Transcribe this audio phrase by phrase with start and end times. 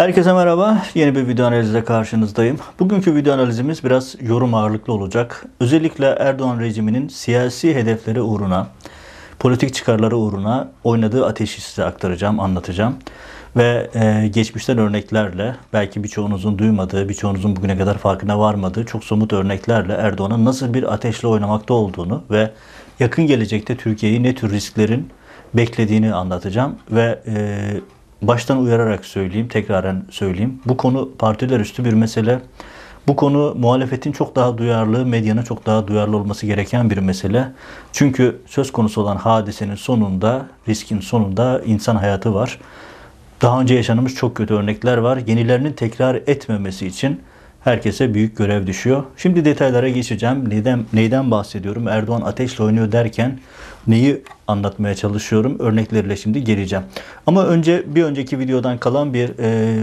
[0.00, 0.82] Herkese merhaba.
[0.94, 2.58] Yeni bir video analizle karşınızdayım.
[2.78, 5.44] Bugünkü video analizimiz biraz yorum ağırlıklı olacak.
[5.60, 8.66] Özellikle Erdoğan rejiminin siyasi hedefleri uğruna,
[9.38, 12.96] politik çıkarları uğruna oynadığı ateşi size aktaracağım, anlatacağım.
[13.56, 19.92] Ve e, geçmişten örneklerle, belki birçoğunuzun duymadığı, birçoğunuzun bugüne kadar farkına varmadığı çok somut örneklerle
[19.92, 22.50] Erdoğan'ın nasıl bir ateşle oynamakta olduğunu ve
[23.00, 25.10] yakın gelecekte Türkiye'yi ne tür risklerin
[25.54, 26.76] beklediğini anlatacağım.
[26.90, 27.56] Ve e,
[28.22, 30.60] baştan uyararak söyleyeyim, tekraren söyleyeyim.
[30.66, 32.40] Bu konu partiler üstü bir mesele.
[33.06, 37.48] Bu konu muhalefetin çok daha duyarlı, medyanın çok daha duyarlı olması gereken bir mesele.
[37.92, 42.58] Çünkü söz konusu olan hadisenin sonunda, riskin sonunda insan hayatı var.
[43.42, 45.18] Daha önce yaşanmış çok kötü örnekler var.
[45.26, 47.20] Yenilerinin tekrar etmemesi için
[47.60, 49.04] herkese büyük görev düşüyor.
[49.16, 50.50] Şimdi detaylara geçeceğim.
[50.50, 51.88] Neyden, neyden bahsediyorum?
[51.88, 53.38] Erdoğan ateşle oynuyor derken
[53.86, 55.56] neyi anlatmaya çalışıyorum?
[55.58, 56.84] Örnekleriyle şimdi geleceğim.
[57.26, 59.78] Ama önce bir önceki videodan kalan bir e,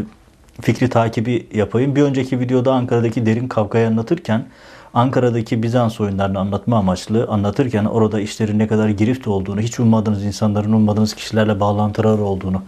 [0.61, 1.95] fikri takibi yapayım.
[1.95, 4.45] Bir önceki videoda Ankara'daki derin kavgayı anlatırken
[4.94, 10.73] Ankara'daki Bizans oyunlarını anlatma amaçlı anlatırken orada işlerin ne kadar girift olduğunu, hiç ummadığınız insanların
[10.73, 12.62] ummadığınız kişilerle bağlantılar olduğunu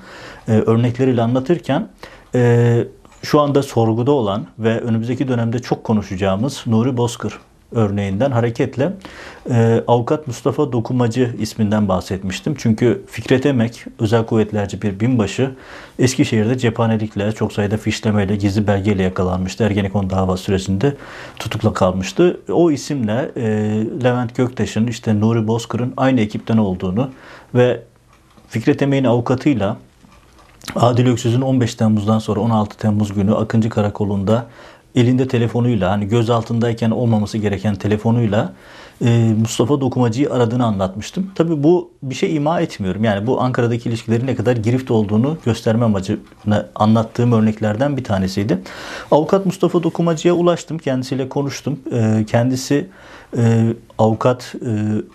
[0.48, 1.88] e, örnekleriyle anlatırken
[2.36, 2.84] e,
[3.24, 7.40] şu anda sorguda olan ve önümüzdeki dönemde çok konuşacağımız Nuri Bozkır
[7.72, 8.94] örneğinden hareketle
[9.50, 12.56] e, avukat Mustafa Dokumacı isminden bahsetmiştim.
[12.58, 15.56] Çünkü Fikret Emek, özel kuvvetlerce bir binbaşı
[16.00, 19.64] Eskişehir'de cephanelikle, çok sayıda fişlemeyle, gizli belgeyle yakalanmıştı.
[19.64, 20.96] Ergenekon dava süresinde
[21.40, 22.40] tutukla kalmıştı.
[22.52, 23.44] O isimle e,
[24.04, 27.10] Levent Göktaş'ın, işte Nuri Bozkır'ın aynı ekipten olduğunu
[27.56, 27.82] ve
[28.50, 29.78] Fikret Emek'in avukatıyla
[30.76, 34.46] Adil Öksüz'ün 15 Temmuz'dan sonra 16 Temmuz günü Akıncı Karakolu'nda
[34.96, 38.54] elinde telefonuyla hani göz altındayken olmaması gereken telefonuyla
[39.06, 41.32] e, Mustafa Dokumacı'yı aradığını anlatmıştım.
[41.36, 43.04] Tabi bu bir şey ima etmiyorum.
[43.04, 48.60] Yani bu Ankara'daki ilişkilerin ne kadar girift olduğunu gösterme amacına anlattığım örneklerden bir tanesiydi.
[49.12, 50.78] Avukat Mustafa Dokumacı'ya ulaştım.
[50.78, 51.80] Kendisiyle konuştum.
[51.92, 52.88] E, kendisi
[53.38, 54.70] e, avukat e,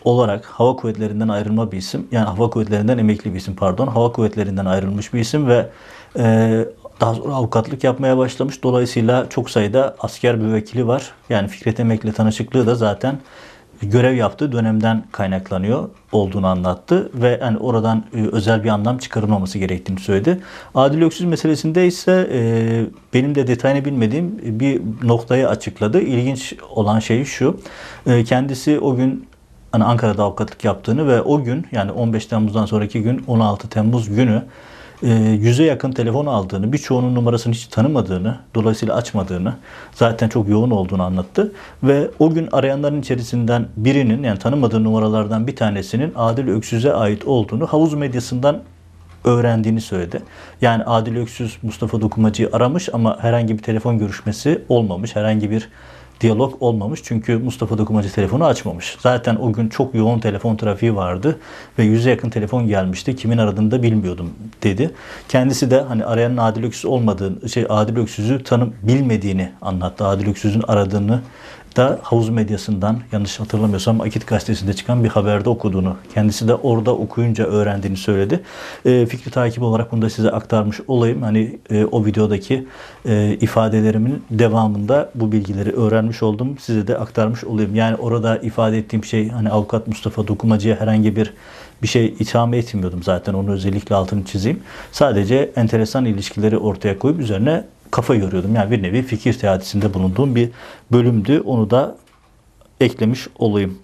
[0.05, 2.07] olarak hava kuvvetlerinden ayrılma bir isim.
[2.13, 3.87] Yani hava kuvvetlerinden emekli bir isim pardon.
[3.87, 5.69] Hava kuvvetlerinden ayrılmış bir isim ve
[6.19, 6.65] e,
[7.01, 8.63] daha sonra avukatlık yapmaya başlamış.
[8.63, 11.13] Dolayısıyla çok sayıda asker müvekkili var.
[11.29, 13.19] Yani Fikret Emek'le tanışıklığı da zaten
[13.83, 20.01] görev yaptığı dönemden kaynaklanıyor olduğunu anlattı ve yani oradan e, özel bir anlam çıkarılmaması gerektiğini
[20.01, 20.41] söyledi.
[20.75, 22.41] Adil Öksüz meselesinde ise e,
[23.15, 26.01] benim de detayını bilmediğim bir noktayı açıkladı.
[26.01, 27.61] İlginç olan şey şu.
[28.07, 29.27] E, kendisi o gün
[29.73, 34.43] hani Ankara'da avukatlık yaptığını ve o gün yani 15 Temmuz'dan sonraki gün 16 Temmuz günü
[35.41, 39.55] yüze yakın telefon aldığını, birçoğunun numarasını hiç tanımadığını, dolayısıyla açmadığını,
[39.93, 41.53] zaten çok yoğun olduğunu anlattı.
[41.83, 47.67] Ve o gün arayanların içerisinden birinin, yani tanımadığı numaralardan bir tanesinin Adil Öksüz'e ait olduğunu
[47.67, 48.63] havuz medyasından
[49.25, 50.23] öğrendiğini söyledi.
[50.61, 55.17] Yani Adil Öksüz Mustafa Dokumacı'yı aramış ama herhangi bir telefon görüşmesi olmamış.
[55.17, 55.69] Herhangi bir
[56.25, 57.01] diyalog olmamış.
[57.05, 58.97] Çünkü Mustafa Dokumacı telefonu açmamış.
[59.01, 61.39] Zaten o gün çok yoğun telefon trafiği vardı
[61.79, 63.17] ve yüze yakın telefon gelmişti.
[63.17, 64.31] Kimin aradığını da bilmiyordum
[64.63, 64.91] dedi.
[65.29, 70.07] Kendisi de hani arayanın Adil Öksüz olmadığını, şey Adil Öksüz'ü tanım bilmediğini anlattı.
[70.07, 71.21] Adil Öksüz'ün aradığını
[71.77, 77.45] da havuz medyasından yanlış hatırlamıyorsam Akit gazetesinde çıkan bir haberde okuduğunu, kendisi de orada okuyunca
[77.45, 78.41] öğrendiğini söyledi.
[78.85, 81.23] E, fikri takip olarak bunu da size aktarmış olayım.
[81.23, 82.67] Hani e, o videodaki
[83.09, 86.59] e, ifadelerimin devamında bu bilgileri öğrenmiş oldum.
[86.59, 87.75] Size de aktarmış olayım.
[87.75, 91.33] Yani orada ifade ettiğim şey hani avukat Mustafa Dokumacı'ya herhangi bir
[91.83, 94.61] bir şey itham etmiyordum zaten onu özellikle altını çizeyim.
[94.93, 98.55] Sadece enteresan ilişkileri ortaya koyup üzerine kafa yoruyordum.
[98.55, 100.51] Yani bir nevi fikir teatisinde bulunduğum bir
[100.93, 101.41] bölümdü.
[101.41, 101.97] Onu da
[102.81, 103.79] eklemiş olayım.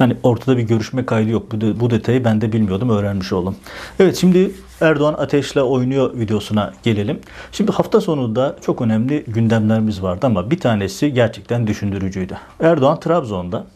[0.00, 1.52] Yani ortada bir görüşme kaydı yok.
[1.52, 3.56] Bu, de, bu detayı ben de bilmiyordum, öğrenmiş oldum.
[4.00, 7.20] Evet şimdi Erdoğan ateşle oynuyor videosuna gelelim.
[7.52, 12.36] Şimdi hafta sonunda çok önemli gündemlerimiz vardı ama bir tanesi gerçekten düşündürücüydü.
[12.60, 13.66] Erdoğan Trabzon'da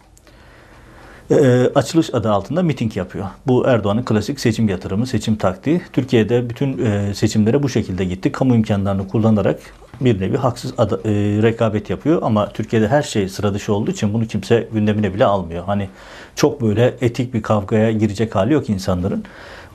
[1.31, 3.27] e, açılış adı altında miting yapıyor.
[3.47, 5.83] Bu Erdoğan'ın klasik seçim yatırımı, seçim taktiği.
[5.93, 8.33] Türkiye'de bütün e, seçimlere bu şekilde gitti.
[8.33, 9.61] Kamu imkanlarını kullanarak
[10.01, 10.99] bir nevi haksız ad, e,
[11.43, 15.65] rekabet yapıyor ama Türkiye'de her şey sıra dışı olduğu için bunu kimse gündemine bile almıyor.
[15.65, 15.89] Hani
[16.37, 19.25] çok böyle etik bir kavgaya girecek hali yok insanların.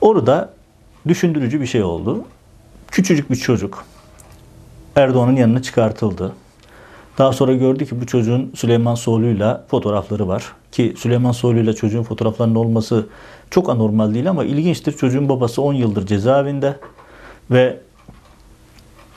[0.01, 0.53] Orada
[1.07, 2.23] düşündürücü bir şey oldu.
[2.91, 3.85] Küçücük bir çocuk
[4.95, 6.31] Erdoğan'ın yanına çıkartıldı.
[7.17, 10.51] Daha sonra gördü ki bu çocuğun Süleyman Soylu'yla fotoğrafları var.
[10.71, 13.07] Ki Süleyman Soylu'yla çocuğun fotoğraflarının olması
[13.51, 14.91] çok anormal değil ama ilginçtir.
[14.91, 16.79] Çocuğun babası 10 yıldır cezaevinde
[17.51, 17.79] ve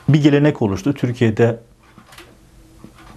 [0.09, 0.93] bir gelenek oluştu.
[0.93, 1.59] Türkiye'de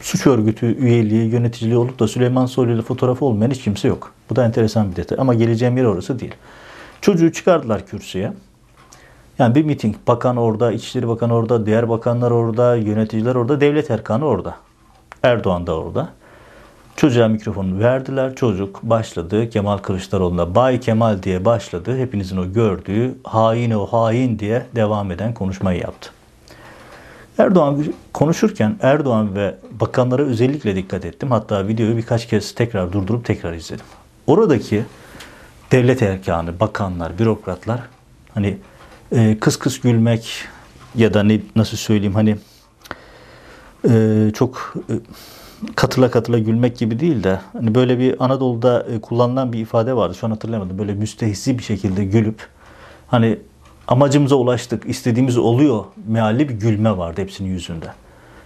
[0.00, 4.12] suç örgütü üyeliği, yöneticiliği olup da Süleyman Soylu ile fotoğrafı olmayan hiç kimse yok.
[4.30, 5.18] Bu da enteresan bir detay.
[5.20, 6.34] Ama geleceğim yer orası değil.
[7.00, 8.32] Çocuğu çıkardılar kürsüye
[9.38, 14.24] Yani bir miting, bakan orada, İçişleri Bakanı orada, diğer bakanlar orada, yöneticiler orada, devlet erkanı
[14.24, 14.56] orada.
[15.22, 16.08] Erdoğan da orada.
[16.96, 18.34] Çocuğa mikrofonu verdiler.
[18.34, 21.98] Çocuk başladı Kemal Kılıçdaroğlu'na Bay Kemal diye başladı.
[21.98, 26.10] Hepinizin o gördüğü hain o hain diye devam eden konuşmayı yaptı.
[27.38, 31.30] Erdoğan konuşurken Erdoğan ve bakanlara özellikle dikkat ettim.
[31.30, 33.84] Hatta videoyu birkaç kez tekrar durdurup tekrar izledim.
[34.26, 34.84] Oradaki
[35.72, 37.80] devlet erkanı, bakanlar, bürokratlar
[38.34, 38.58] hani
[39.12, 40.44] e, kıs kıs gülmek
[40.94, 42.36] ya da ne nasıl söyleyeyim hani
[43.88, 44.94] e, çok e,
[45.76, 50.14] katıla katıla gülmek gibi değil de hani böyle bir Anadolu'da e, kullanılan bir ifade vardı.
[50.14, 50.78] Şu an hatırlayamadım.
[50.78, 52.46] Böyle müstehzi bir şekilde gülüp
[53.08, 53.38] hani
[53.88, 57.86] amacımıza ulaştık, istediğimiz oluyor mealli bir gülme vardı hepsinin yüzünde.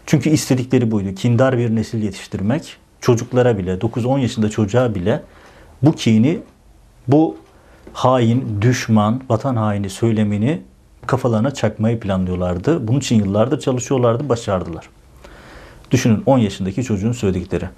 [0.06, 1.15] Çünkü istedikleri buydu.
[1.15, 2.77] Kindar bir nesil yetiştirmek.
[3.00, 5.23] Çocuklara bile, 9-10 yaşında çocuğa bile
[5.83, 6.38] bu kini,
[7.09, 7.37] bu
[7.93, 10.62] hain, düşman, vatan haini söylemini
[11.06, 12.88] kafalarına çakmayı planlıyorlardı.
[12.88, 14.88] Bunun için yıllardır çalışıyorlardı, başardılar.
[15.91, 17.69] Düşünün 10 yaşındaki çocuğun söyledikleri.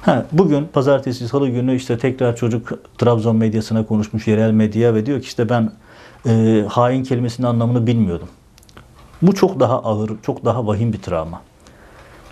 [0.00, 5.20] Ha, bugün pazartesi, salı günü işte tekrar çocuk Trabzon medyasına konuşmuş, yerel medya ve diyor
[5.20, 5.72] ki işte ben
[6.26, 8.28] e, hain kelimesinin anlamını bilmiyordum.
[9.22, 11.42] Bu çok daha ağır, çok daha vahim bir travma.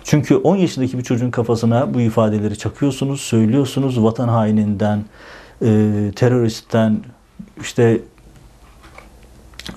[0.03, 4.03] Çünkü 10 yaşındaki bir çocuğun kafasına bu ifadeleri çakıyorsunuz, söylüyorsunuz.
[4.03, 5.05] Vatan haininden,
[5.61, 6.99] e, teröristten,
[7.61, 8.01] işte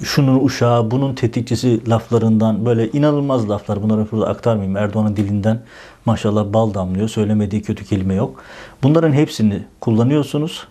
[0.03, 3.83] şunun uşağı, bunun tetikçisi laflarından böyle inanılmaz laflar.
[3.83, 4.77] Bunları burada aktarmayayım.
[4.77, 5.61] Erdoğan'ın dilinden
[6.05, 7.09] maşallah bal damlıyor.
[7.09, 8.43] Söylemediği kötü kelime yok.
[8.83, 10.67] Bunların hepsini kullanıyorsunuz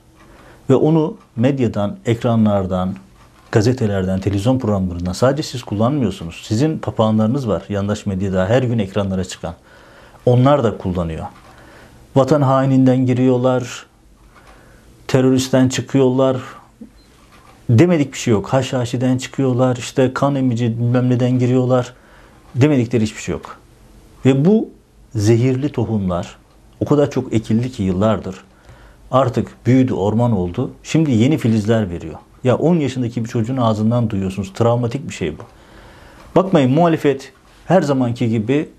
[0.69, 2.96] ve onu medyadan, ekranlardan,
[3.52, 6.42] gazetelerden, televizyon programlarından sadece siz kullanmıyorsunuz.
[6.44, 9.54] Sizin papağanlarınız var yandaş medyada her gün ekranlara çıkan.
[10.25, 11.25] Onlar da kullanıyor.
[12.16, 13.86] Vatan haininden giriyorlar,
[15.08, 16.38] teröristten çıkıyorlar,
[17.69, 18.48] demedik bir şey yok.
[18.48, 21.94] Haşhaşiden çıkıyorlar, işte kan emici bilmem neden giriyorlar.
[22.56, 23.58] Demedikleri hiçbir şey yok.
[24.25, 24.69] Ve bu
[25.16, 26.38] zehirli tohumlar
[26.80, 28.36] o kadar çok ekildi ki yıllardır.
[29.12, 30.72] Artık büyüdü, orman oldu.
[30.84, 32.16] Şimdi yeni filizler veriyor.
[32.44, 34.54] Ya 10 yaşındaki bir çocuğun ağzından duyuyorsunuz.
[34.54, 35.42] Travmatik bir şey bu.
[36.36, 37.34] Bakmayın muhalefet
[37.66, 38.70] her zamanki gibi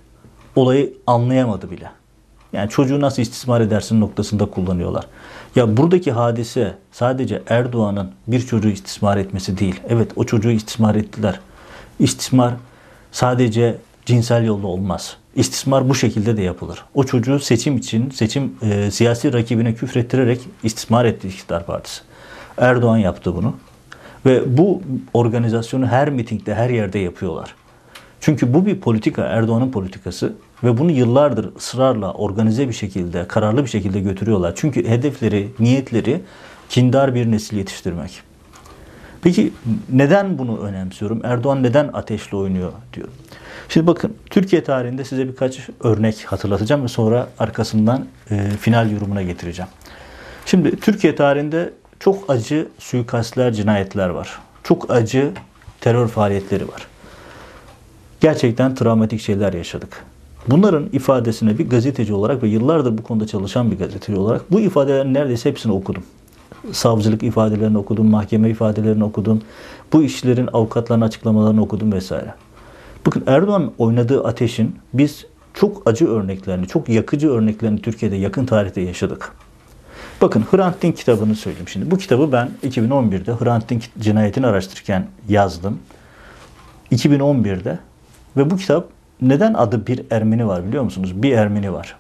[0.57, 1.91] olayı anlayamadı bile.
[2.53, 5.07] Yani çocuğu nasıl istismar edersin noktasında kullanıyorlar.
[5.57, 9.81] Ya buradaki hadise sadece Erdoğan'ın bir çocuğu istismar etmesi değil.
[9.89, 11.41] Evet o çocuğu istismar ettiler.
[11.99, 12.55] İstismar
[13.13, 15.17] sadece cinsel yolla olmaz.
[15.37, 16.85] İstismar bu şekilde de yapılır.
[16.95, 22.01] O çocuğu seçim için, seçim e, siyasi rakibine küfrettirerek istismar etti iktidar partisi.
[22.59, 23.55] Erdoğan yaptı bunu.
[24.27, 24.83] Ve bu
[25.15, 27.55] organizasyonu her mitingde, her yerde yapıyorlar.
[28.21, 30.33] Çünkü bu bir politika, Erdoğan'ın politikası
[30.65, 34.53] ve bunu yıllardır ısrarla organize bir şekilde, kararlı bir şekilde götürüyorlar.
[34.57, 36.21] Çünkü hedefleri, niyetleri
[36.69, 38.23] kindar bir nesil yetiştirmek.
[39.23, 39.53] Peki
[39.93, 41.21] neden bunu önemsiyorum?
[41.25, 43.09] Erdoğan neden ateşle oynuyor diyor.
[43.69, 49.71] Şimdi bakın Türkiye tarihinde size birkaç örnek hatırlatacağım ve sonra arkasından e, final yorumuna getireceğim.
[50.47, 54.39] Şimdi Türkiye tarihinde çok acı suikastler, cinayetler var.
[54.65, 55.33] Çok acı
[55.81, 56.87] terör faaliyetleri var.
[58.21, 60.05] Gerçekten travmatik şeyler yaşadık.
[60.51, 65.15] Bunların ifadesine bir gazeteci olarak ve yıllardır bu konuda çalışan bir gazeteci olarak bu ifadelerin
[65.15, 66.03] neredeyse hepsini okudum.
[66.73, 69.43] Savcılık ifadelerini okudum, mahkeme ifadelerini okudum.
[69.93, 72.35] Bu işlerin avukatların açıklamalarını okudum vesaire.
[73.07, 79.33] Bakın Erdoğan oynadığı ateşin biz çok acı örneklerini, çok yakıcı örneklerini Türkiye'de yakın tarihte yaşadık.
[80.21, 81.91] Bakın Hrant Dink kitabını söyleyeyim şimdi.
[81.91, 85.79] Bu kitabı ben 2011'de Hrant Dink cinayetini araştırırken yazdım.
[86.93, 87.79] 2011'de
[88.37, 91.23] ve bu kitap neden adı bir Ermeni var biliyor musunuz?
[91.23, 91.97] Bir Ermeni var.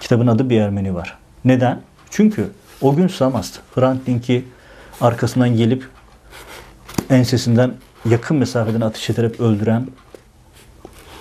[0.00, 1.18] Kitabın adı bir Ermeni var.
[1.44, 1.80] Neden?
[2.10, 2.50] Çünkü
[2.80, 4.44] o gün Samast, Hrant Dink'i
[5.00, 5.88] arkasından gelip
[7.10, 7.72] ensesinden
[8.04, 9.86] yakın mesafeden ateş ederek öldüren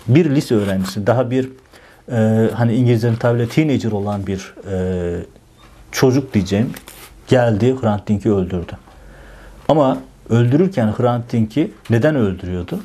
[0.07, 1.49] bir lise öğrencisi, daha bir
[2.11, 5.25] e, hani İngilizlerin tabiriyle teenager olan bir e,
[5.91, 6.71] çocuk diyeceğim
[7.27, 8.77] geldi Hrant Dink'i öldürdü.
[9.67, 9.97] Ama
[10.29, 12.79] öldürürken Hrant Dink'i neden öldürüyordu?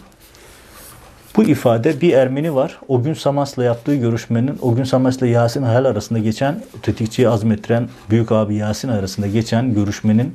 [1.36, 2.78] Bu ifade bir Ermeni var.
[2.88, 8.32] O gün Samas'la yaptığı görüşmenin, o gün Samas'la Yasin Hayal arasında geçen, tetikçiyi azmettiren büyük
[8.32, 10.34] abi Yasin arasında geçen görüşmenin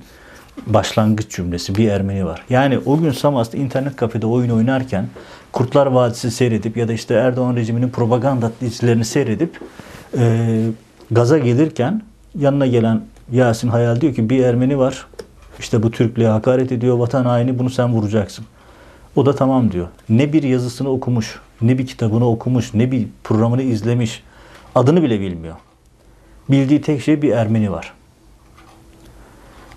[0.68, 2.46] başlangıç cümlesi bir Ermeni var.
[2.50, 5.08] Yani o gün Samas'ta internet kafede oyun oynarken
[5.52, 9.60] Kurtlar Vadisi seyredip ya da işte Erdoğan rejiminin propaganda dizilerini seyredip
[10.18, 10.62] e,
[11.12, 12.02] gaza gelirken
[12.40, 13.02] yanına gelen
[13.32, 15.08] Yasin Hayal diyor ki bir Ermeni var.
[15.60, 18.46] İşte bu Türklüğe hakaret ediyor, vatan haini bunu sen vuracaksın.
[19.16, 19.88] O da tamam diyor.
[20.10, 24.24] Ne bir yazısını okumuş, ne bir kitabını okumuş, ne bir programını izlemiş.
[24.76, 25.56] Adını bile bilmiyor.
[26.50, 27.94] Bildiği tek şey bir Ermeni var.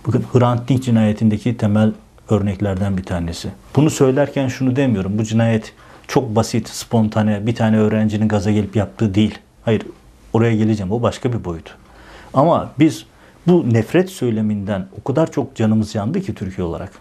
[0.07, 1.93] Bakın Hrant Dink cinayetindeki temel
[2.31, 3.49] örneklerden bir tanesi.
[3.77, 5.19] Bunu söylerken şunu demiyorum.
[5.19, 5.75] Bu cinayet
[6.09, 9.39] çok basit, spontane, bir tane öğrencinin gaza gelip yaptığı değil.
[9.65, 9.83] Hayır,
[10.33, 10.93] oraya geleceğim.
[10.93, 11.75] O başka bir boyut.
[12.35, 13.07] Ama biz
[13.47, 16.93] bu nefret söyleminden o kadar çok canımız yandı ki Türkiye olarak.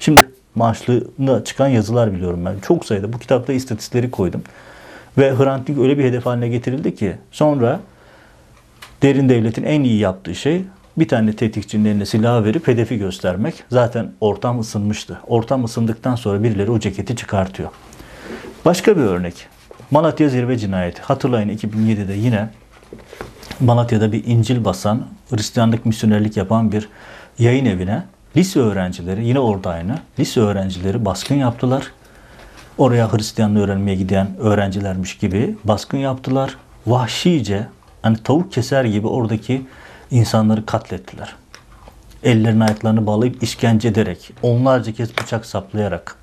[0.00, 2.54] Şimdi maaşlığına çıkan yazılar biliyorum ben.
[2.66, 4.42] Çok sayıda bu kitapta istatistikleri koydum.
[5.18, 7.80] Ve Hrant Dink öyle bir hedef haline getirildi ki sonra
[9.02, 10.64] derin devletin en iyi yaptığı şey
[10.96, 13.54] bir tane tetikçinin eline silah verip hedefi göstermek.
[13.70, 15.20] Zaten ortam ısınmıştı.
[15.26, 17.70] Ortam ısındıktan sonra birileri o ceketi çıkartıyor.
[18.64, 19.46] Başka bir örnek.
[19.90, 21.02] Malatya Zirve Cinayeti.
[21.02, 22.48] Hatırlayın 2007'de yine
[23.60, 26.88] Malatya'da bir İncil basan, Hristiyanlık misyonerlik yapan bir
[27.38, 28.02] yayın evine
[28.36, 31.86] lise öğrencileri, yine orada aynı, lise öğrencileri baskın yaptılar.
[32.78, 36.56] Oraya Hristiyanlığı öğrenmeye giden öğrencilermiş gibi baskın yaptılar.
[36.86, 37.66] Vahşice,
[38.02, 39.62] hani tavuk keser gibi oradaki
[40.10, 41.34] insanları katlettiler.
[42.22, 46.16] Ellerini ayaklarını bağlayıp işkence ederek, onlarca kez bıçak saplayarak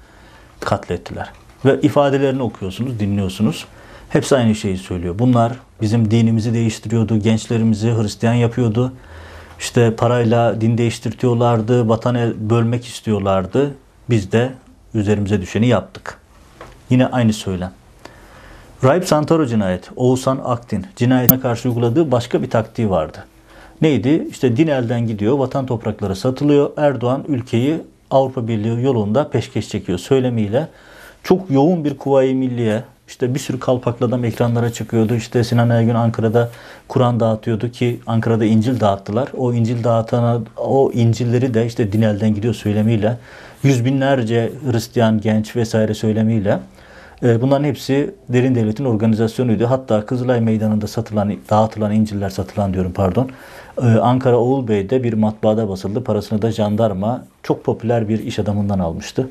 [0.59, 1.31] katlettiler.
[1.65, 3.65] Ve ifadelerini okuyorsunuz, dinliyorsunuz.
[4.09, 5.19] Hepsi aynı şeyi söylüyor.
[5.19, 8.93] Bunlar bizim dinimizi değiştiriyordu, gençlerimizi Hristiyan yapıyordu.
[9.59, 13.75] İşte parayla din değiştirtiyorlardı, vatanı bölmek istiyorlardı.
[14.09, 14.51] Biz de
[14.93, 16.17] üzerimize düşeni yaptık.
[16.89, 17.71] Yine aynı söylem.
[18.83, 23.25] Raip Santoro cinayet, Oğuzhan Aktin cinayetine karşı uyguladığı başka bir taktiği vardı.
[23.81, 24.27] Neydi?
[24.29, 26.71] İşte din elden gidiyor, vatan toprakları satılıyor.
[26.77, 30.67] Erdoğan ülkeyi Avrupa Birliği yolunda peşkeş çekiyor söylemiyle.
[31.23, 35.15] Çok yoğun bir kuvayi milliye, işte bir sürü kalpaklı adam ekranlara çıkıyordu.
[35.15, 36.49] İşte Sinan Aygün Ankara'da
[36.87, 39.29] Kur'an dağıtıyordu ki Ankara'da İncil dağıttılar.
[39.37, 43.17] O İncil dağıtana, o İncilleri de işte din elden gidiyor söylemiyle,
[43.63, 46.59] yüz binlerce Hristiyan genç vesaire söylemiyle
[47.23, 49.65] e, Bunların hepsi derin devletin organizasyonuydu.
[49.65, 53.29] Hatta Kızılay Meydanı'nda satılan, dağıtılan İncil'ler satılan diyorum pardon.
[53.81, 56.03] E, Ankara Oğul Bey'de bir matbaada basıldı.
[56.03, 59.29] Parasını da jandarma çok popüler bir iş adamından almıştı.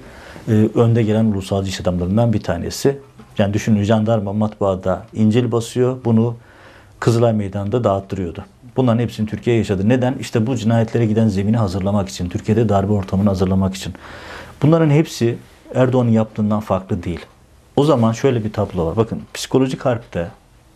[0.49, 2.99] E, önde gelen ulusalcı iş adamlarından bir tanesi.
[3.38, 5.97] Yani düşünün jandarma matbaada İncil basıyor.
[6.04, 6.37] Bunu
[7.00, 8.45] Kızılay Meydanı'nda dağıttırıyordu.
[8.76, 9.88] Bunların hepsini Türkiye yaşadı.
[9.88, 10.14] Neden?
[10.21, 12.28] İşte bu cinayetlere giden zemini hazırlamak için.
[12.28, 13.95] Türkiye'de darbe ortamını hazırlamak için.
[14.62, 15.38] Bunların hepsi
[15.75, 17.21] Erdoğan'ın yaptığından farklı değil.
[17.76, 18.97] O zaman şöyle bir tablo var.
[18.97, 20.28] Bakın psikolojik harpte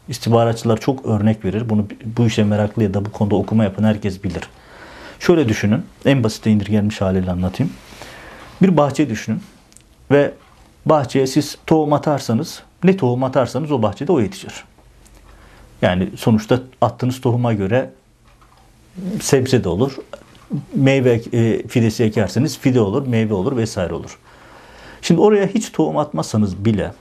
[0.09, 1.69] istihbaratçılar çok örnek verir.
[1.69, 4.43] Bunu bu işe meraklı ya da bu konuda okuma yapan herkes bilir.
[5.19, 5.83] Şöyle düşünün.
[6.05, 7.73] En basite indirgenmiş haliyle anlatayım.
[8.63, 9.43] Bir bahçe düşünün.
[10.11, 10.33] Ve
[10.87, 14.65] bahçeye siz tohum atarsanız ne tohum atarsanız o bahçede o yetişir.
[15.83, 17.91] Yani sonuçta attığınız tohuma göre
[19.21, 19.97] sebze de olur.
[20.75, 24.19] Meyve e, fidesi ekerseniz fide olur, meyve olur vesaire olur.
[25.03, 26.93] Şimdi oraya hiç tohum atmazsanız bile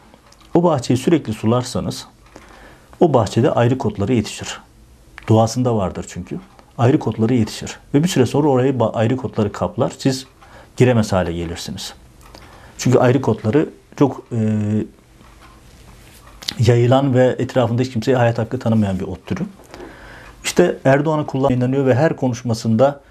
[0.54, 2.08] o bahçeyi sürekli sularsanız
[3.00, 4.60] o bahçede ayrı kotları yetişir.
[5.30, 6.40] Doğasında vardır çünkü.
[6.78, 7.80] Ayrı kotları yetişir.
[7.94, 9.92] Ve bir süre sonra orayı ayrı kotları kaplar.
[9.98, 10.26] Siz
[10.78, 11.94] giremez hale gelirsiniz.
[12.82, 13.70] Çünkü ayrı kotları
[14.00, 14.38] çok e,
[16.60, 19.40] yayılan ve etrafında hiç kimseye hayat hakkı tanımayan bir ot türü.
[20.44, 23.02] İşte Erdoğan'ı kullanıyor ve her konuşmasında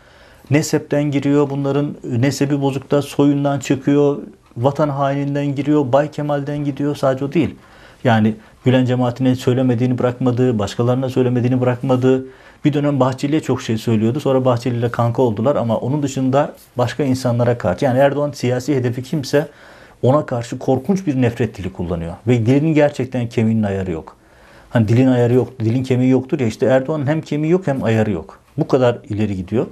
[0.50, 1.50] nesepten giriyor.
[1.50, 4.18] Bunların nesebi bozukta soyundan çıkıyor
[4.56, 6.96] vatan haininden giriyor, Bay Kemal'den gidiyor.
[6.96, 7.54] Sadece o değil.
[8.04, 8.34] Yani
[8.64, 12.24] Gülen cemaatine söylemediğini bırakmadı, başkalarına söylemediğini bırakmadı.
[12.64, 14.20] Bir dönem Bahçeli'ye çok şey söylüyordu.
[14.20, 17.84] Sonra Bahçeli kanka oldular ama onun dışında başka insanlara karşı.
[17.84, 19.48] Yani Erdoğan siyasi hedefi kimse
[20.02, 22.14] ona karşı korkunç bir nefret dili kullanıyor.
[22.26, 24.16] Ve dilinin gerçekten kemiğinin ayarı yok.
[24.70, 28.10] Hani dilin ayarı yok, dilin kemiği yoktur ya işte Erdoğan'ın hem kemiği yok hem ayarı
[28.10, 28.38] yok.
[28.58, 29.66] Bu kadar ileri gidiyor.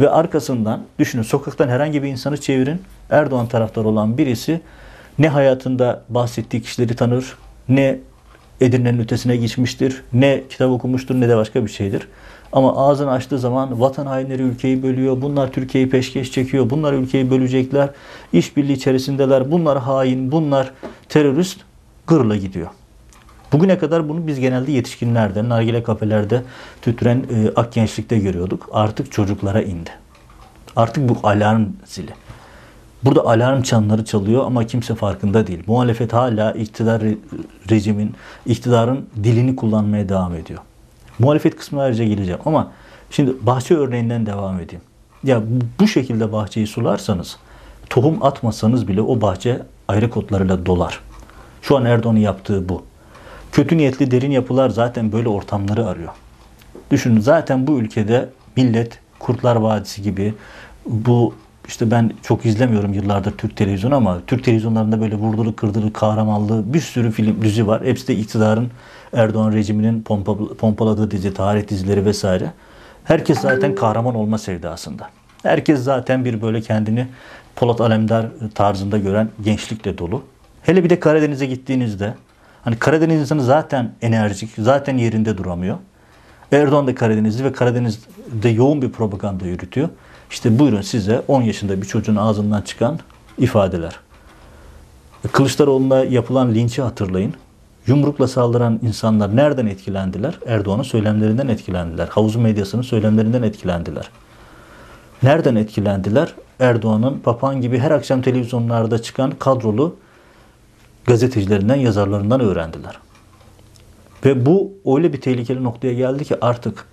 [0.00, 2.82] Ve arkasından düşünün sokaktan herhangi bir insanı çevirin.
[3.10, 4.60] Erdoğan taraftarı olan birisi
[5.18, 7.36] ne hayatında bahsettiği kişileri tanır,
[7.68, 7.98] ne
[8.60, 12.08] Edirne'nin ötesine geçmiştir, ne kitap okumuştur ne de başka bir şeydir.
[12.52, 17.90] Ama ağzını açtığı zaman vatan hainleri ülkeyi bölüyor, bunlar Türkiye'yi peşkeş çekiyor, bunlar ülkeyi bölecekler,
[18.32, 20.72] işbirliği içerisindeler, bunlar hain, bunlar
[21.08, 21.60] terörist,
[22.06, 22.68] gırla gidiyor.
[23.52, 26.42] Bugüne kadar bunu biz genelde yetişkinlerde, nargile kafelerde
[26.82, 28.68] tütüren e, ak gençlikte görüyorduk.
[28.72, 29.90] Artık çocuklara indi.
[30.76, 32.10] Artık bu alarm zili.
[33.04, 35.62] Burada alarm çanları çalıyor ama kimse farkında değil.
[35.66, 37.02] Muhalefet hala iktidar
[37.70, 38.14] rejimin,
[38.46, 40.60] iktidarın dilini kullanmaya devam ediyor.
[41.18, 42.72] Muhalefet kısmına ayrıca geleceğim ama
[43.10, 44.82] şimdi bahçe örneğinden devam edeyim.
[45.24, 45.42] Ya
[45.80, 47.36] bu şekilde bahçeyi sularsanız,
[47.90, 51.00] tohum atmasanız bile o bahçe ayrı kotlarıyla dolar.
[51.62, 52.82] Şu an Erdoğan'ın yaptığı bu.
[53.52, 56.12] Kötü niyetli derin yapılar zaten böyle ortamları arıyor.
[56.90, 60.34] Düşünün zaten bu ülkede millet Kurtlar Vadisi gibi
[60.86, 61.34] bu
[61.68, 66.80] işte ben çok izlemiyorum yıllardır Türk televizyonu ama Türk televizyonlarında böyle vurdulu kırdılı kahramanlı bir
[66.80, 67.84] sürü film dizi var.
[67.84, 68.70] Hepsi de iktidarın
[69.12, 72.52] Erdoğan rejiminin pompa, pompaladığı dizi, tarih dizileri vesaire.
[73.04, 75.08] Herkes zaten kahraman olma sevdasında.
[75.42, 77.06] Herkes zaten bir böyle kendini
[77.56, 80.22] Polat Alemdar tarzında gören gençlikle dolu.
[80.62, 82.14] Hele bir de Karadeniz'e gittiğinizde
[82.64, 85.78] hani Karadeniz insanı zaten enerjik, zaten yerinde duramıyor.
[86.52, 89.88] Erdoğan da Karadenizli ve Karadeniz'de yoğun bir propaganda yürütüyor.
[90.30, 92.98] İşte buyurun size 10 yaşında bir çocuğun ağzından çıkan
[93.38, 94.00] ifadeler.
[95.32, 97.34] Kılıçdaroğlu'na yapılan linçi hatırlayın.
[97.86, 100.38] Yumrukla saldıran insanlar nereden etkilendiler?
[100.46, 102.08] Erdoğan'ın söylemlerinden etkilendiler.
[102.08, 104.10] Havuzun medyasının söylemlerinden etkilendiler.
[105.22, 106.34] Nereden etkilendiler?
[106.60, 109.96] Erdoğan'ın papağan gibi her akşam televizyonlarda çıkan kadrolu
[111.06, 112.98] gazetecilerinden, yazarlarından öğrendiler.
[114.24, 116.84] Ve bu öyle bir tehlikeli noktaya geldi ki artık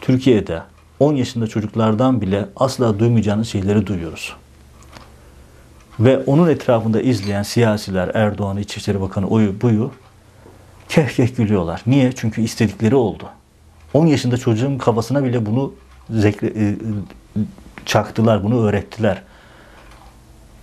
[0.00, 0.62] Türkiye'de
[1.00, 4.36] 10 yaşında çocuklardan bile asla duymayacağınız şeyleri duyuyoruz.
[6.00, 9.90] Ve onun etrafında izleyen siyasiler, Erdoğan, İçişleri Bakanı, oyu buyu
[10.88, 11.82] keh keh gülüyorlar.
[11.86, 12.12] Niye?
[12.12, 13.24] Çünkü istedikleri oldu.
[13.94, 15.74] 10 yaşında çocuğun kafasına bile bunu
[16.10, 16.76] zekre, e,
[17.86, 19.22] çaktılar, bunu öğrettiler.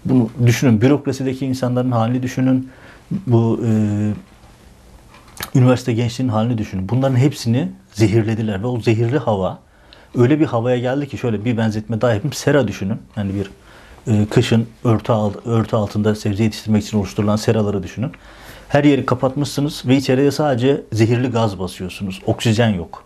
[0.06, 2.70] Bunu düşünün, bürokrasideki insanların halini düşünün,
[3.12, 3.70] bu e,
[5.56, 6.89] üniversite gençliğinin halini düşünün.
[6.89, 9.67] Bunların hepsini zehirlediler ve o zehirli hava
[10.16, 12.34] öyle bir havaya geldi ki şöyle bir benzetme daha yapayım.
[12.34, 13.02] Sera düşünün.
[13.16, 13.50] Yani bir
[14.14, 18.12] e, kışın örtü, alt, örtü altında sebze yetiştirmek için oluşturulan seraları düşünün.
[18.70, 22.22] Her yeri kapatmışsınız ve içeriye sadece zehirli gaz basıyorsunuz.
[22.26, 23.04] Oksijen yok.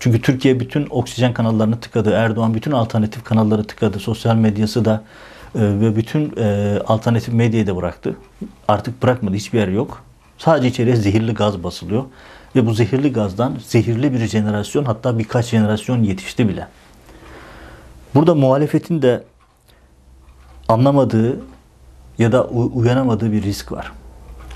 [0.00, 2.10] Çünkü Türkiye bütün oksijen kanallarını tıkadı.
[2.10, 3.98] Erdoğan bütün alternatif kanalları tıkadı.
[3.98, 5.02] Sosyal medyası da
[5.54, 8.16] e, ve bütün e, alternatif medyayı da bıraktı.
[8.68, 9.34] Artık bırakmadı.
[9.36, 10.02] Hiçbir yer yok.
[10.38, 12.04] Sadece içeriye zehirli gaz basılıyor.
[12.58, 16.66] Ve bu zehirli gazdan zehirli bir jenerasyon hatta birkaç jenerasyon yetişti bile.
[18.14, 19.24] Burada muhalefetin de
[20.68, 21.40] anlamadığı
[22.18, 23.92] ya da uyanamadığı bir risk var.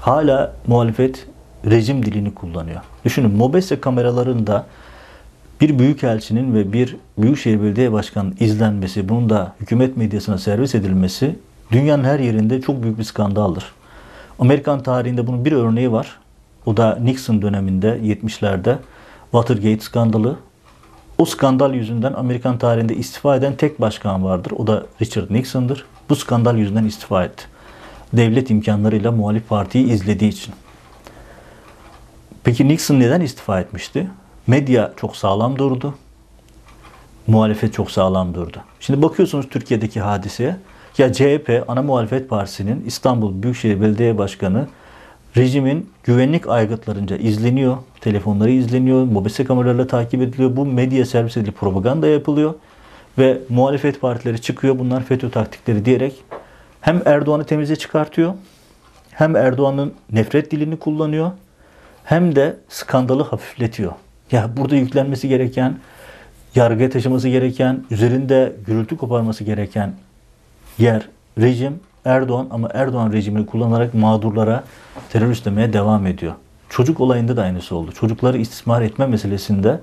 [0.01, 1.27] Hala muhalefet
[1.67, 2.81] rejim dilini kullanıyor.
[3.05, 4.67] Düşünün Mobese kameralarında
[5.61, 11.39] bir büyükelçinin ve bir Büyükşehir Belediye Başkanı'nın izlenmesi, bunun da hükümet medyasına servis edilmesi
[11.73, 13.65] dünyanın her yerinde çok büyük bir skandaldır.
[14.39, 16.22] Amerikan tarihinde bunun bir örneği var.
[16.67, 18.77] O da Nixon döneminde 70'lerde
[19.23, 20.37] Watergate skandalı.
[21.19, 24.53] O skandal yüzünden Amerikan tarihinde istifa eden tek başkan vardır.
[24.57, 25.85] O da Richard Nixon'dır.
[26.09, 27.45] Bu skandal yüzünden istifa etti.
[28.13, 30.55] Devlet imkanlarıyla muhalif partiyi izlediği için.
[32.45, 34.11] Peki Nixon neden istifa etmişti?
[34.47, 35.95] Medya çok sağlam durdu.
[37.27, 38.59] Muhalefet çok sağlam durdu.
[38.81, 40.57] Şimdi bakıyorsunuz Türkiye'deki hadiseye.
[40.99, 44.67] Ya CHP ana muhalefet partisinin İstanbul Büyükşehir Belediye Başkanı
[45.37, 47.77] rejimin güvenlik aygıtlarınca izleniyor.
[48.01, 49.05] Telefonları izleniyor.
[49.05, 50.57] Mobese kameralarla takip ediliyor.
[50.57, 52.55] Bu medya servis edilip propaganda yapılıyor.
[53.19, 54.79] Ve muhalefet partileri çıkıyor.
[54.79, 56.15] Bunlar FETÖ taktikleri diyerek
[56.81, 58.35] hem Erdoğan'ı temize çıkartıyor.
[59.11, 61.31] Hem Erdoğan'ın nefret dilini kullanıyor.
[62.05, 63.93] Hem de skandalı hafifletiyor.
[64.33, 65.79] Ya burada yüklenmesi gereken,
[66.55, 69.93] yargıya taşıması gereken, üzerinde gürültü koparması gereken
[70.79, 74.65] yer, rejim Erdoğan ama Erdoğan rejimini kullanarak mağdurlara
[75.11, 76.33] terörist demeye devam ediyor.
[76.69, 77.93] Çocuk olayında da aynısı oldu.
[77.93, 79.81] Çocukları istismar etme meselesinde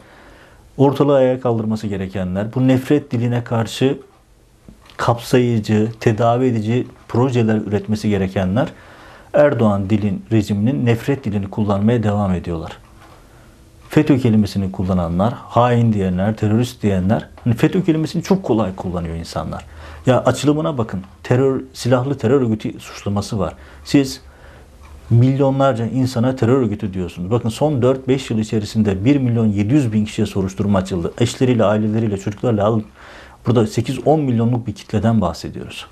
[0.77, 3.97] ortalığı ayağa kaldırması gerekenler, bu nefret diline karşı
[4.97, 8.67] kapsayıcı, tedavi edici projeler üretmesi gerekenler
[9.33, 12.77] Erdoğan dilin rejiminin nefret dilini kullanmaya devam ediyorlar.
[13.89, 19.65] FETÖ kelimesini kullananlar, hain diyenler, terörist diyenler, hani FETÖ kelimesini çok kolay kullanıyor insanlar.
[20.09, 21.01] Ya açılımına bakın.
[21.23, 23.53] Terör, silahlı terör örgütü suçlaması var.
[23.85, 24.21] Siz
[25.09, 27.31] milyonlarca insana terör örgütü diyorsunuz.
[27.31, 31.13] Bakın son 4-5 yıl içerisinde 1 milyon 700 bin kişiye soruşturma açıldı.
[31.19, 32.85] Eşleriyle, aileleriyle, çocuklarla alıp
[33.47, 35.85] burada 8-10 milyonluk bir kitleden bahsediyoruz.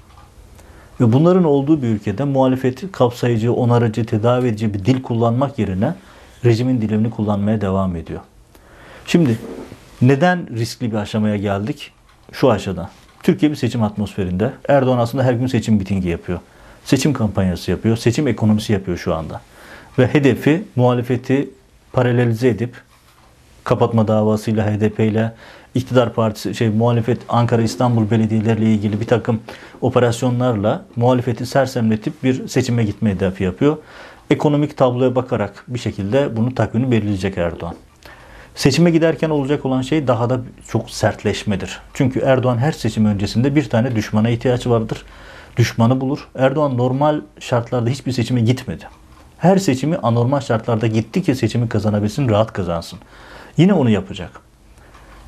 [1.01, 5.95] Ve bunların olduğu bir ülkede muhalefeti kapsayıcı, onarıcı, tedavi edici bir dil kullanmak yerine
[6.45, 8.21] rejimin dilini kullanmaya devam ediyor.
[9.05, 9.39] Şimdi
[10.01, 11.91] neden riskli bir aşamaya geldik?
[12.31, 12.89] Şu aşağıda.
[13.27, 14.51] Türkiye bir seçim atmosferinde.
[14.67, 16.39] Erdoğan aslında her gün seçim mitingi yapıyor.
[16.85, 17.97] Seçim kampanyası yapıyor.
[17.97, 19.41] Seçim ekonomisi yapıyor şu anda.
[19.99, 21.49] Ve hedefi muhalefeti
[21.93, 22.75] paralelize edip
[23.63, 25.33] kapatma davasıyla HDP ile
[25.75, 29.39] iktidar partisi şey muhalefet Ankara İstanbul belediyeleriyle ilgili bir takım
[29.81, 33.77] operasyonlarla muhalefeti sersemletip bir seçime gitme hedefi yapıyor.
[34.29, 37.75] Ekonomik tabloya bakarak bir şekilde bunu takvimini belirleyecek Erdoğan.
[38.57, 41.79] Seçime giderken olacak olan şey daha da çok sertleşmedir.
[41.93, 45.03] Çünkü Erdoğan her seçim öncesinde bir tane düşmana ihtiyaç vardır.
[45.57, 46.27] Düşmanı bulur.
[46.35, 48.85] Erdoğan normal şartlarda hiçbir seçime gitmedi.
[49.37, 52.99] Her seçimi anormal şartlarda gitti ki seçimi kazanabilsin, rahat kazansın.
[53.57, 54.31] Yine onu yapacak.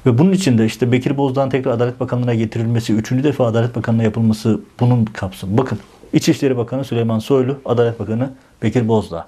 [0.05, 4.03] Ve bunun için de işte Bekir Bozdağ'ın tekrar Adalet Bakanlığı'na getirilmesi, üçüncü defa Adalet Bakanlığı'na
[4.03, 5.57] yapılması bunun kapsamı.
[5.57, 5.79] Bakın
[6.13, 8.29] İçişleri Bakanı Süleyman Soylu, Adalet Bakanı
[8.63, 9.27] Bekir Bozdağ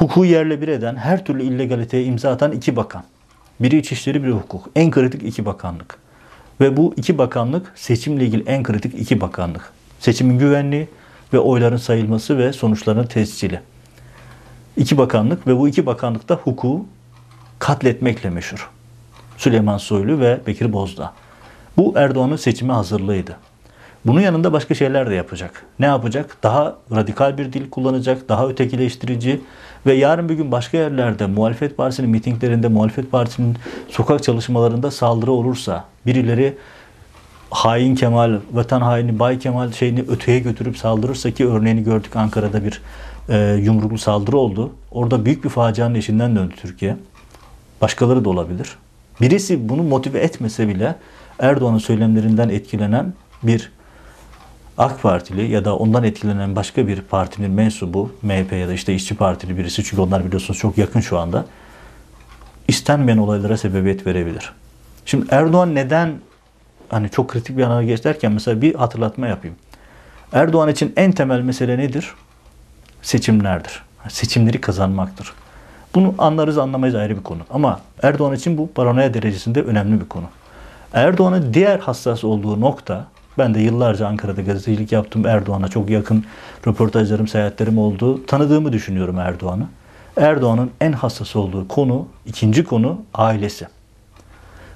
[0.00, 3.04] hukuku yerle bir eden, her türlü illegaliteye imza atan iki bakan.
[3.60, 4.68] Biri İçişleri, biri hukuk.
[4.76, 5.98] En kritik iki bakanlık.
[6.60, 9.72] Ve bu iki bakanlık seçimle ilgili en kritik iki bakanlık.
[9.98, 10.88] Seçimin güvenliği
[11.32, 13.60] ve oyların sayılması ve sonuçların tescili.
[14.76, 16.86] İki bakanlık ve bu iki bakanlık da hukuku
[17.58, 18.70] katletmekle meşhur.
[19.36, 21.12] Süleyman Soylu ve Bekir Bozdağ.
[21.76, 23.36] Bu Erdoğan'ın seçime hazırlığıydı.
[24.06, 25.62] Bunun yanında başka şeyler de yapacak.
[25.78, 26.36] Ne yapacak?
[26.42, 29.40] Daha radikal bir dil kullanacak, daha ötekileştirici
[29.86, 33.56] ve yarın bir gün başka yerlerde muhalefet partisinin mitinglerinde, muhalefet partisinin
[33.88, 36.56] sokak çalışmalarında saldırı olursa, birileri
[37.50, 42.82] hain Kemal, vatan haini Bay Kemal şeyini öteye götürüp saldırırsa ki örneğini gördük Ankara'da bir
[43.28, 44.72] e, yumruklu saldırı oldu.
[44.90, 46.96] Orada büyük bir facianın eşinden döndü Türkiye.
[47.80, 48.76] Başkaları da olabilir.
[49.20, 50.94] Birisi bunu motive etmese bile
[51.38, 53.72] Erdoğan'ın söylemlerinden etkilenen bir
[54.80, 59.16] AK Partili ya da ondan etkilenen başka bir partinin mensubu, MHP ya da işte İşçi
[59.16, 61.44] Partili birisi çünkü onlar biliyorsunuz çok yakın şu anda
[62.68, 64.52] istenmeyen olaylara sebebiyet verebilir.
[65.06, 66.14] Şimdi Erdoğan neden
[66.88, 69.56] hani çok kritik bir ana geç derken mesela bir hatırlatma yapayım.
[70.32, 72.14] Erdoğan için en temel mesele nedir?
[73.02, 73.82] Seçimlerdir.
[74.08, 75.32] Seçimleri kazanmaktır.
[75.94, 77.40] Bunu anlarız anlamayız ayrı bir konu.
[77.50, 80.26] Ama Erdoğan için bu paranoya derecesinde önemli bir konu.
[80.92, 83.06] Erdoğan'ın diğer hassas olduğu nokta
[83.38, 85.26] ben de yıllarca Ankara'da gazetecilik yaptım.
[85.26, 86.24] Erdoğan'a çok yakın
[86.66, 88.26] röportajlarım, seyahatlerim oldu.
[88.26, 89.66] Tanıdığımı düşünüyorum Erdoğan'ı.
[90.16, 93.68] Erdoğan'ın en hassas olduğu konu, ikinci konu ailesi.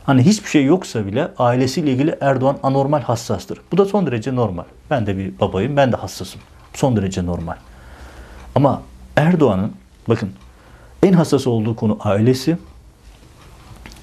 [0.04, 3.60] Hani hiçbir şey yoksa bile ailesiyle ilgili Erdoğan anormal hassastır.
[3.72, 4.64] Bu da son derece normal.
[4.90, 6.40] Ben de bir babayım, ben de hassasım.
[6.74, 7.56] Son derece normal.
[8.54, 8.82] Ama
[9.16, 9.72] Erdoğan'ın
[10.08, 10.30] bakın
[11.02, 12.58] en hassas olduğu konu ailesi.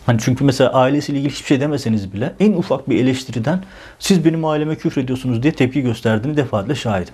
[0.06, 3.64] Hani çünkü mesela ailesiyle ilgili hiçbir şey demeseniz bile en ufak bir eleştiriden
[4.00, 7.14] siz benim aileme küfür ediyorsunuz diye tepki gösterdiğini defaatle şahidim.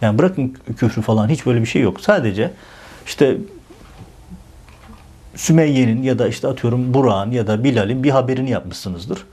[0.00, 2.00] Yani bırakın küfrü falan hiç böyle bir şey yok.
[2.00, 2.50] Sadece
[3.06, 3.36] işte
[5.34, 9.24] Sümeyye'nin ya da işte atıyorum Burak'ın ya da Bilal'in bir haberini yapmışsınızdır.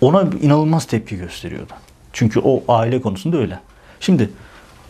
[0.00, 1.72] Ona inanılmaz tepki gösteriyordu.
[2.12, 3.60] Çünkü o aile konusunda öyle.
[4.00, 4.30] Şimdi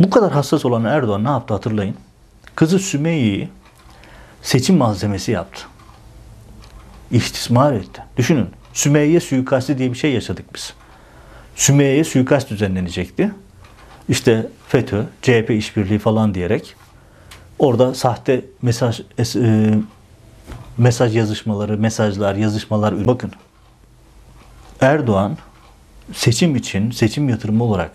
[0.01, 1.95] bu kadar hassas olan Erdoğan ne yaptı hatırlayın.
[2.55, 3.49] Kızı Sümeyye'yi
[4.43, 5.63] seçim malzemesi yaptı.
[7.11, 8.03] İstismar etti.
[8.17, 8.47] Düşünün.
[8.73, 10.75] Sümeyye suikasti diye bir şey yaşadık biz.
[11.57, 13.33] Sümeyye'ye suikast düzenlenecekti.
[14.09, 16.75] İşte FETÖ, CHP işbirliği falan diyerek
[17.59, 19.01] orada sahte mesaj
[19.37, 19.75] e,
[20.79, 23.33] mesaj yazışmaları, mesajlar, yazışmalar bakın.
[24.81, 25.39] Erdoğan
[26.13, 27.93] seçim için seçim yatırımı olarak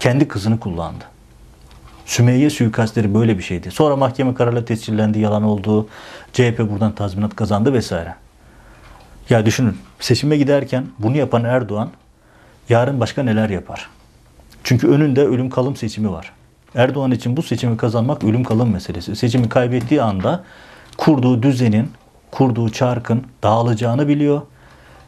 [0.00, 1.04] kendi kızını kullandı.
[2.06, 3.70] Sümeyye suikastleri böyle bir şeydi.
[3.70, 5.88] Sonra mahkeme kararıyla tescillendi, yalan oldu.
[6.32, 8.14] CHP buradan tazminat kazandı vesaire.
[9.30, 11.90] Ya düşünün seçime giderken bunu yapan Erdoğan
[12.68, 13.88] yarın başka neler yapar?
[14.64, 16.32] Çünkü önünde ölüm kalım seçimi var.
[16.74, 19.16] Erdoğan için bu seçimi kazanmak ölüm kalım meselesi.
[19.16, 20.44] Seçimi kaybettiği anda
[20.96, 21.90] kurduğu düzenin,
[22.30, 24.42] kurduğu çarkın dağılacağını biliyor.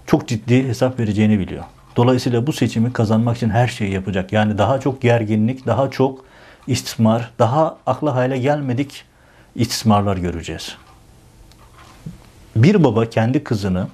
[0.07, 1.65] Çok ciddi hesap vereceğini biliyor.
[1.97, 4.33] Dolayısıyla bu seçimi kazanmak için her şeyi yapacak.
[4.33, 6.25] Yani daha çok gerginlik, daha çok
[6.67, 9.05] istismar, daha akla hale gelmedik
[9.55, 10.77] istismarlar göreceğiz.
[12.57, 13.87] Bir baba kendi kızını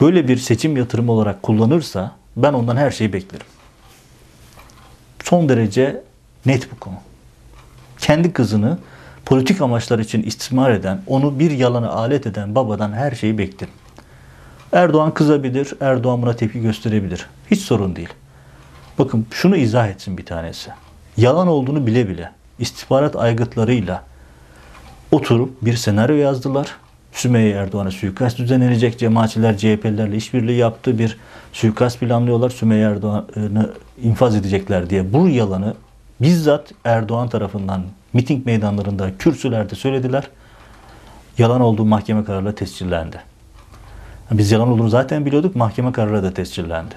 [0.00, 3.46] böyle bir seçim yatırımı olarak kullanırsa ben ondan her şeyi beklerim.
[5.24, 6.02] Son derece
[6.46, 6.94] net bu konu.
[7.98, 8.78] Kendi kızını
[9.24, 13.74] politik amaçlar için istismar eden, onu bir yalana alet eden babadan her şeyi beklerim.
[14.72, 17.26] Erdoğan kızabilir, Erdoğan buna tepki gösterebilir.
[17.50, 18.08] Hiç sorun değil.
[18.98, 20.70] Bakın şunu izah etsin bir tanesi.
[21.16, 24.04] Yalan olduğunu bile bile istihbarat aygıtlarıyla
[25.12, 26.76] oturup bir senaryo yazdılar.
[27.12, 28.98] Sümeyye Erdoğan'a suikast düzenlenecek.
[28.98, 30.98] Cemaatçiler CHP'lilerle işbirliği yaptı.
[30.98, 31.18] Bir
[31.52, 32.50] suikast planlıyorlar.
[32.50, 33.70] Sümeyye Erdoğan'ı
[34.02, 35.12] infaz edecekler diye.
[35.12, 35.74] Bu yalanı
[36.20, 40.24] bizzat Erdoğan tarafından miting meydanlarında, kürsülerde söylediler.
[41.38, 43.20] Yalan olduğu mahkeme kararıyla tescillendi.
[44.30, 45.56] Biz yalan olduğunu zaten biliyorduk.
[45.56, 46.94] Mahkeme kararı da tescillendi.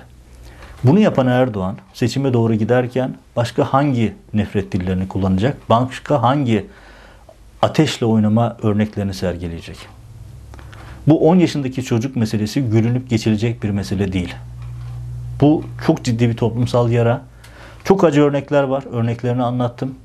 [0.83, 5.69] Bunu yapan Erdoğan seçime doğru giderken başka hangi nefret dillerini kullanacak?
[5.69, 6.67] Başka hangi
[7.61, 10.00] ateşle oynama örneklerini sergileyecek?
[11.07, 14.35] Bu 10 yaşındaki çocuk meselesi gülünüp geçilecek bir mesele değil.
[15.41, 17.21] Bu çok ciddi bir toplumsal yara.
[17.83, 18.83] Çok acı örnekler var.
[18.91, 19.95] Örneklerini anlattım.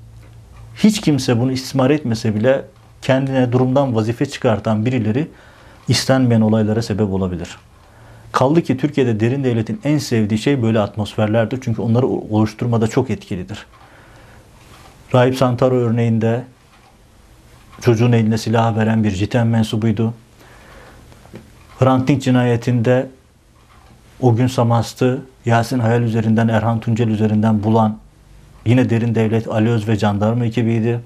[0.76, 2.64] Hiç kimse bunu istismar etmese bile
[3.02, 5.28] kendine durumdan vazife çıkartan birileri
[5.88, 7.58] istenmeyen olaylara sebep olabilir.
[8.32, 11.58] Kaldı ki Türkiye'de derin devletin en sevdiği şey böyle atmosferlerdir.
[11.60, 13.66] Çünkü onları oluşturmada çok etkilidir.
[15.14, 16.44] Rahip Santaro örneğinde
[17.80, 20.14] çocuğun eline silah veren bir jiten mensubuydu.
[21.78, 23.06] Hrant Dink cinayetinde
[24.20, 27.98] o gün Samast'ı Yasin Hayal üzerinden, Erhan Tuncel üzerinden bulan
[28.66, 31.00] yine derin devlet Ali Öz ve jandarma ekibiydi.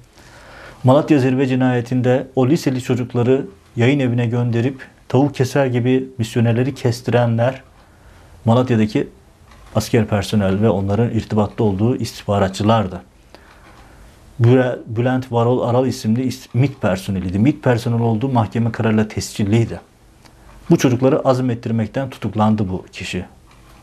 [0.85, 7.63] Malatya Zirve cinayetinde o liseli çocukları yayın evine gönderip tavuk keser gibi misyonerleri kestirenler
[8.45, 9.09] Malatya'daki
[9.75, 13.03] asker personel ve onların irtibatta olduğu istihbaratçılardı.
[14.87, 17.39] Bülent Varol Aral isimli MİT personeliydi.
[17.39, 19.81] MİT personeli olduğu mahkeme kararıyla tescilliydi.
[20.71, 23.25] Bu çocukları azmettirmekten tutuklandı bu kişi.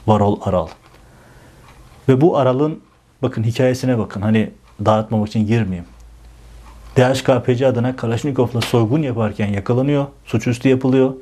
[0.07, 0.67] Varol Aral.
[2.09, 2.79] Ve bu Aral'ın
[3.21, 4.21] bakın hikayesine bakın.
[4.21, 4.49] Hani
[4.85, 5.85] dağıtmamak için girmeyeyim.
[6.97, 10.05] DHKPC adına Kalaşnikov'la soygun yaparken yakalanıyor.
[10.25, 11.13] Suçüstü yapılıyor.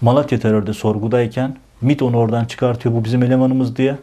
[0.00, 2.94] Malatya terörde sorgudayken MIT onu oradan çıkartıyor.
[2.94, 3.96] Bu bizim elemanımız diye.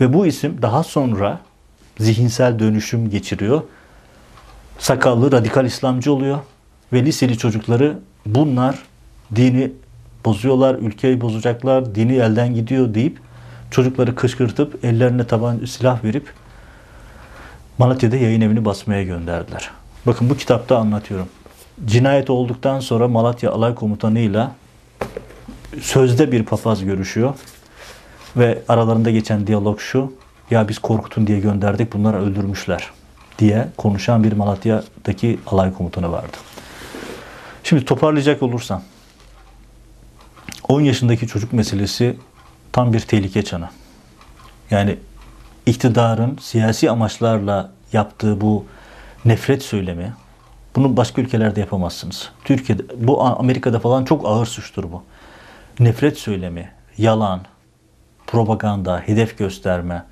[0.00, 1.40] Ve bu isim daha sonra
[1.98, 3.62] zihinsel dönüşüm geçiriyor.
[4.78, 6.38] Sakallı radikal İslamcı oluyor.
[6.92, 8.78] Ve liseli çocukları bunlar
[9.36, 9.72] dini
[10.24, 13.18] bozuyorlar, ülkeyi bozacaklar, dini elden gidiyor deyip
[13.70, 16.32] çocukları kışkırtıp ellerine taban silah verip
[17.78, 19.70] Malatya'da yayın evini basmaya gönderdiler.
[20.06, 21.28] Bakın bu kitapta anlatıyorum.
[21.84, 24.52] Cinayet olduktan sonra Malatya Alay Komutanı'yla
[25.80, 27.34] sözde bir papaz görüşüyor.
[28.36, 30.12] Ve aralarında geçen diyalog şu.
[30.50, 32.90] Ya biz korkutun diye gönderdik bunlar öldürmüşler
[33.38, 36.36] diye konuşan bir Malatya'daki alay komutanı vardı.
[37.62, 38.82] Şimdi toparlayacak olursam
[40.70, 42.16] 10 yaşındaki çocuk meselesi
[42.72, 43.68] tam bir tehlike çanı.
[44.70, 44.96] Yani
[45.66, 48.64] iktidarın siyasi amaçlarla yaptığı bu
[49.24, 50.12] nefret söylemi
[50.76, 52.30] bunu başka ülkelerde yapamazsınız.
[52.44, 55.02] Türkiye'de bu Amerika'da falan çok ağır suçtur bu.
[55.80, 57.40] Nefret söylemi, yalan,
[58.26, 60.04] propaganda, hedef gösterme.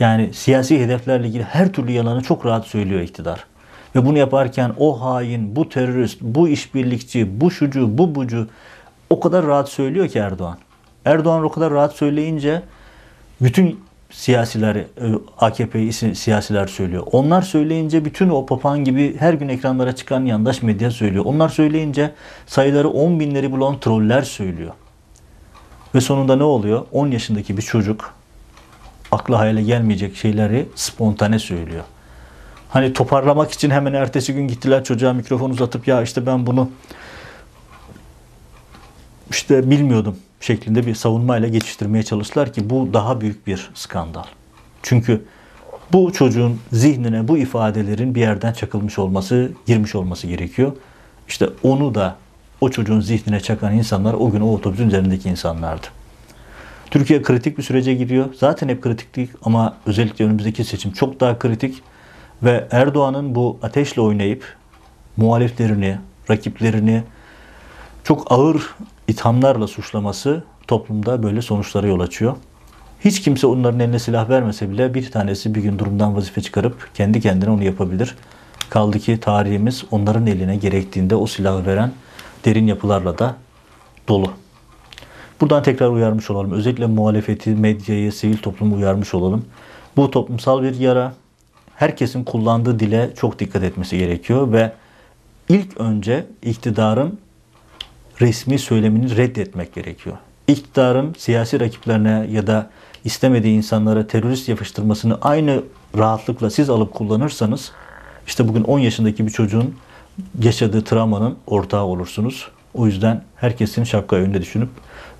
[0.00, 3.44] Yani siyasi hedeflerle ilgili her türlü yalanı çok rahat söylüyor iktidar.
[3.94, 8.48] Ve bunu yaparken o hain, bu terörist, bu işbirlikçi, bu şucu, bu bucu
[9.10, 10.58] o kadar rahat söylüyor ki Erdoğan.
[11.04, 12.62] Erdoğan o kadar rahat söyleyince
[13.40, 14.86] bütün siyasiler, e,
[15.38, 17.02] AKP siyasiler söylüyor.
[17.12, 21.24] Onlar söyleyince bütün o papağan gibi her gün ekranlara çıkan yandaş medya söylüyor.
[21.24, 22.14] Onlar söyleyince
[22.46, 24.72] sayıları 10 binleri bulan troller söylüyor.
[25.94, 26.86] Ve sonunda ne oluyor?
[26.92, 28.14] 10 yaşındaki bir çocuk
[29.12, 31.84] akla hayale gelmeyecek şeyleri spontane söylüyor.
[32.68, 36.70] Hani toparlamak için hemen ertesi gün gittiler çocuğa mikrofon uzatıp ya işte ben bunu
[39.30, 44.24] işte bilmiyordum şeklinde bir savunmayla geçiştirmeye çalıştılar ki bu daha büyük bir skandal.
[44.82, 45.24] Çünkü
[45.92, 50.72] bu çocuğun zihnine bu ifadelerin bir yerden çakılmış olması, girmiş olması gerekiyor.
[51.28, 52.16] İşte onu da
[52.60, 55.86] o çocuğun zihnine çakan insanlar o gün o otobüsün üzerindeki insanlardı.
[56.90, 58.34] Türkiye kritik bir sürece giriyor.
[58.34, 61.82] Zaten hep kritiklik ama özellikle önümüzdeki seçim çok daha kritik.
[62.42, 64.56] Ve Erdoğan'ın bu ateşle oynayıp
[65.16, 65.98] muhaliflerini,
[66.30, 67.02] rakiplerini
[68.04, 68.74] çok ağır
[69.08, 72.36] ithamlarla suçlaması toplumda böyle sonuçlara yol açıyor.
[73.00, 77.20] Hiç kimse onların eline silah vermese bile bir tanesi bir gün durumdan vazife çıkarıp kendi
[77.20, 78.14] kendine onu yapabilir.
[78.70, 81.92] Kaldı ki tarihimiz onların eline gerektiğinde o silahı veren
[82.44, 83.36] derin yapılarla da
[84.08, 84.30] dolu.
[85.40, 86.52] Buradan tekrar uyarmış olalım.
[86.52, 89.44] Özellikle muhalefeti, medyayı, sivil toplumu uyarmış olalım.
[89.96, 91.12] Bu toplumsal bir yara.
[91.74, 94.72] Herkesin kullandığı dile çok dikkat etmesi gerekiyor ve
[95.48, 97.18] ilk önce iktidarın
[98.20, 100.16] resmi söylemini reddetmek gerekiyor.
[100.48, 102.70] İktidarın siyasi rakiplerine ya da
[103.04, 105.62] istemediği insanlara terörist yapıştırmasını aynı
[105.98, 107.72] rahatlıkla siz alıp kullanırsanız
[108.26, 109.74] işte bugün 10 yaşındaki bir çocuğun
[110.42, 112.48] yaşadığı travmanın ortağı olursunuz.
[112.74, 114.68] O yüzden herkesin şapka önünde düşünüp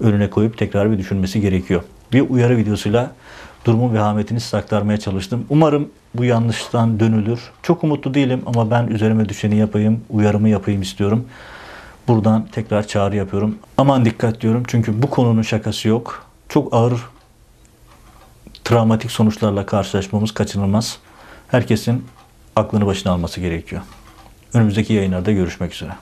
[0.01, 1.83] önüne koyup tekrar bir düşünmesi gerekiyor.
[2.13, 3.13] Bir uyarı videosuyla
[3.65, 5.47] durumun vehametini size aktarmaya çalıştım.
[5.49, 7.41] Umarım bu yanlıştan dönülür.
[7.63, 11.25] Çok umutlu değilim ama ben üzerime düşeni yapayım, uyarımı yapayım istiyorum.
[12.09, 13.59] Buradan tekrar çağrı yapıyorum.
[13.77, 16.27] Aman dikkat diyorum çünkü bu konunun şakası yok.
[16.49, 17.01] Çok ağır
[18.64, 20.99] travmatik sonuçlarla karşılaşmamız kaçınılmaz.
[21.49, 22.05] Herkesin
[22.57, 23.83] aklını başına alması gerekiyor.
[24.55, 25.92] Önümüzdeki yayınlarda görüşmek üzere.